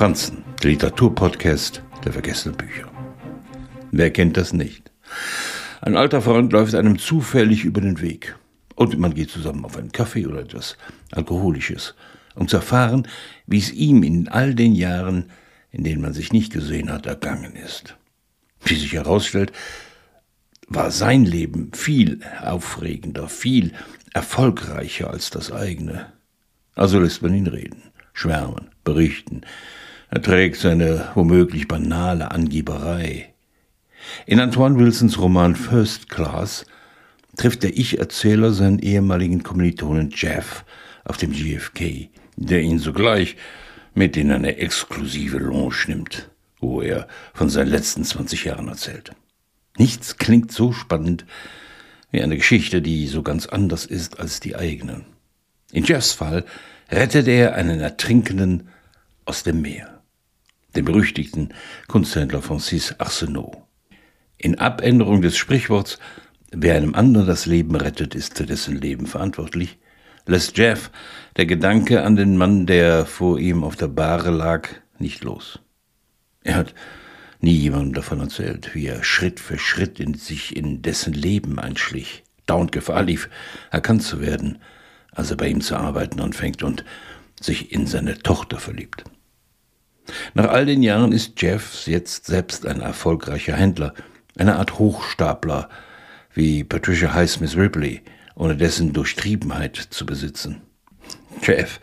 Franzen, 0.00 0.44
der 0.62 0.70
Literaturpodcast 0.70 1.82
der 2.06 2.14
vergessenen 2.14 2.56
Bücher. 2.56 2.90
Wer 3.90 4.10
kennt 4.10 4.38
das 4.38 4.54
nicht? 4.54 4.90
Ein 5.82 5.94
alter 5.94 6.22
Freund 6.22 6.54
läuft 6.54 6.74
einem 6.74 6.98
zufällig 6.98 7.66
über 7.66 7.82
den 7.82 8.00
Weg. 8.00 8.34
Und 8.76 8.98
man 8.98 9.12
geht 9.12 9.28
zusammen 9.28 9.62
auf 9.66 9.76
einen 9.76 9.92
Kaffee 9.92 10.26
oder 10.26 10.40
etwas 10.40 10.78
Alkoholisches, 11.12 11.96
um 12.34 12.48
zu 12.48 12.56
erfahren, 12.56 13.06
wie 13.46 13.58
es 13.58 13.72
ihm 13.72 14.02
in 14.02 14.28
all 14.28 14.54
den 14.54 14.74
Jahren, 14.74 15.26
in 15.70 15.84
denen 15.84 16.00
man 16.00 16.14
sich 16.14 16.32
nicht 16.32 16.50
gesehen 16.50 16.90
hat, 16.90 17.04
ergangen 17.04 17.54
ist. 17.54 17.98
Wie 18.64 18.76
sich 18.76 18.94
herausstellt, 18.94 19.52
war 20.66 20.90
sein 20.90 21.26
Leben 21.26 21.72
viel 21.74 22.20
aufregender, 22.42 23.28
viel 23.28 23.74
erfolgreicher 24.14 25.10
als 25.10 25.28
das 25.28 25.52
eigene. 25.52 26.10
Also 26.74 26.98
lässt 26.98 27.20
man 27.20 27.34
ihn 27.34 27.48
reden, 27.48 27.82
schwärmen, 28.20 28.70
berichten. 28.84 29.42
Er 30.10 30.20
trägt 30.20 30.56
seine 30.56 31.08
womöglich 31.14 31.68
banale 31.68 32.30
Angeberei. 32.30 33.32
In 34.26 34.40
Antoine 34.40 34.78
Wilsons 34.78 35.18
Roman 35.18 35.56
First 35.56 36.08
Class 36.08 36.66
trifft 37.36 37.62
der 37.62 37.76
Ich-Erzähler 37.76 38.52
seinen 38.52 38.78
ehemaligen 38.78 39.42
Kommilitonen 39.42 40.10
Jeff 40.14 40.64
auf 41.04 41.16
dem 41.16 41.32
GFK, 41.32 42.10
der 42.36 42.60
ihn 42.60 42.78
sogleich 42.78 43.36
mit 43.94 44.16
in 44.16 44.30
eine 44.30 44.56
exklusive 44.58 45.38
Lounge 45.38 45.84
nimmt, 45.86 46.30
wo 46.60 46.82
er 46.82 47.08
von 47.32 47.48
seinen 47.48 47.70
letzten 47.70 48.04
20 48.04 48.44
Jahren 48.44 48.68
erzählt. 48.68 49.12
Nichts 49.78 50.18
klingt 50.18 50.52
so 50.52 50.72
spannend 50.72 51.24
wie 52.10 52.22
eine 52.22 52.36
Geschichte, 52.36 52.82
die 52.82 53.06
so 53.06 53.22
ganz 53.22 53.46
anders 53.46 53.86
ist 53.86 54.20
als 54.20 54.40
die 54.40 54.56
eigene. 54.56 55.04
In 55.72 55.84
Jeffs 55.84 56.12
Fall 56.12 56.44
rettet 56.90 57.28
er 57.28 57.54
einen 57.54 57.80
Ertrinkenden 57.80 58.68
aus 59.24 59.42
dem 59.42 59.62
Meer, 59.62 60.02
den 60.74 60.84
berüchtigten 60.84 61.54
Kunsthändler 61.86 62.42
Francis 62.42 62.94
Arsenault. 62.98 63.58
In 64.36 64.58
Abänderung 64.58 65.22
des 65.22 65.36
Sprichworts, 65.36 65.98
wer 66.50 66.76
einem 66.76 66.94
anderen 66.94 67.26
das 67.26 67.46
Leben 67.46 67.76
rettet, 67.76 68.14
ist 68.14 68.38
für 68.38 68.46
dessen 68.46 68.80
Leben 68.80 69.06
verantwortlich, 69.06 69.78
lässt 70.26 70.58
Jeff 70.58 70.90
der 71.36 71.46
Gedanke 71.46 72.02
an 72.02 72.16
den 72.16 72.36
Mann, 72.36 72.66
der 72.66 73.06
vor 73.06 73.38
ihm 73.38 73.64
auf 73.64 73.76
der 73.76 73.88
Bahre 73.88 74.30
lag, 74.30 74.68
nicht 74.98 75.22
los. 75.22 75.60
Er 76.42 76.56
hat 76.56 76.74
nie 77.40 77.56
jemandem 77.56 77.94
davon 77.94 78.20
erzählt, 78.20 78.74
wie 78.74 78.86
er 78.86 79.04
Schritt 79.04 79.40
für 79.40 79.58
Schritt 79.58 80.00
in 80.00 80.14
sich 80.14 80.56
in 80.56 80.82
dessen 80.82 81.12
Leben 81.12 81.58
einschlich, 81.58 82.24
dauernd 82.46 82.72
Gefahr 82.72 83.02
lief, 83.02 83.28
erkannt 83.70 84.02
zu 84.02 84.20
werden, 84.20 84.58
als 85.12 85.30
er 85.30 85.36
bei 85.36 85.48
ihm 85.48 85.60
zu 85.60 85.76
arbeiten 85.76 86.20
anfängt 86.20 86.62
und 86.62 86.84
sich 87.40 87.72
in 87.72 87.86
seine 87.86 88.18
Tochter 88.18 88.58
verliebt. 88.58 89.04
Nach 90.34 90.48
all 90.48 90.66
den 90.66 90.82
Jahren 90.82 91.12
ist 91.12 91.40
Jeff 91.40 91.86
jetzt 91.86 92.26
selbst 92.26 92.66
ein 92.66 92.80
erfolgreicher 92.80 93.54
Händler, 93.54 93.94
eine 94.36 94.56
Art 94.56 94.78
Hochstapler, 94.78 95.68
wie 96.34 96.64
Patricia 96.64 97.12
Highsmith 97.12 97.56
Ripley, 97.56 98.02
ohne 98.34 98.56
dessen 98.56 98.92
Durchtriebenheit 98.92 99.76
zu 99.76 100.06
besitzen. 100.06 100.62
Jeff 101.42 101.80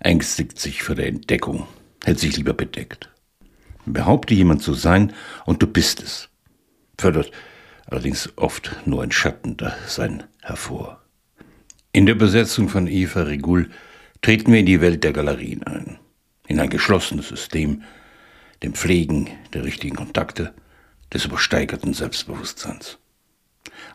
ängstigt 0.00 0.58
sich 0.58 0.82
vor 0.82 0.94
der 0.94 1.08
Entdeckung, 1.08 1.66
hält 2.04 2.18
sich 2.18 2.36
lieber 2.36 2.54
bedeckt. 2.54 3.10
Behaupte 3.86 4.34
jemand 4.34 4.62
zu 4.62 4.74
sein 4.74 5.12
und 5.46 5.62
du 5.62 5.66
bist 5.66 6.02
es. 6.02 6.28
Fördert 6.98 7.30
allerdings 7.86 8.30
oft 8.36 8.76
nur 8.84 9.02
ein 9.02 9.12
Schatten 9.12 9.56
sein 9.86 10.24
hervor. 10.42 11.02
In 11.92 12.06
der 12.06 12.14
Besetzung 12.14 12.68
von 12.68 12.86
Eva 12.86 13.22
Regul 13.22 13.68
treten 14.22 14.52
wir 14.52 14.60
in 14.60 14.66
die 14.66 14.80
Welt 14.80 15.02
der 15.02 15.12
Galerien 15.12 15.64
ein, 15.64 15.98
in 16.46 16.60
ein 16.60 16.70
geschlossenes 16.70 17.26
System, 17.26 17.82
dem 18.62 18.74
Pflegen 18.74 19.28
der 19.54 19.64
richtigen 19.64 19.96
Kontakte, 19.96 20.54
des 21.12 21.24
übersteigerten 21.24 21.92
Selbstbewusstseins. 21.92 22.98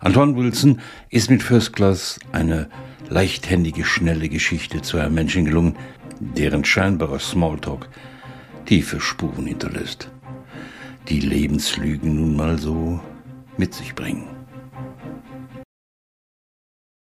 Anton 0.01 0.35
Wilson 0.35 0.81
ist 1.09 1.29
mit 1.29 1.41
First 1.41 1.71
Class 1.71 2.19
eine 2.33 2.69
leichthändige, 3.07 3.85
schnelle 3.85 4.27
Geschichte 4.27 4.81
zu 4.81 4.97
einem 4.97 5.13
Menschen 5.13 5.45
gelungen, 5.45 5.77
deren 6.19 6.65
scheinbarer 6.65 7.19
Smalltalk 7.19 7.87
tiefe 8.65 8.99
Spuren 8.99 9.45
hinterlässt, 9.45 10.09
die 11.07 11.21
Lebenslügen 11.21 12.15
nun 12.15 12.35
mal 12.35 12.59
so 12.59 12.99
mit 13.55 13.73
sich 13.73 13.95
bringen. 13.95 14.34